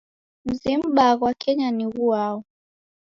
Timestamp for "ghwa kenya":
1.19-1.67